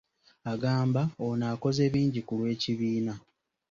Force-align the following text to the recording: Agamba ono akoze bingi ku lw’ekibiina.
Agamba 0.53 1.01
ono 1.27 1.43
akoze 1.53 1.83
bingi 1.93 2.19
ku 2.27 2.33
lw’ekibiina. 2.39 3.13